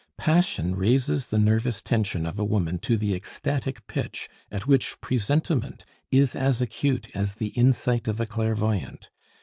[0.17, 5.85] Passion raises the nervous tension of a woman to the ecstatic pitch at which presentiment
[6.09, 9.11] is as acute as the insight of a clairvoyant.